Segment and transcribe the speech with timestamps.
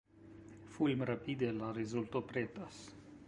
[0.77, 2.81] Fulmrapide la rezulto pretas.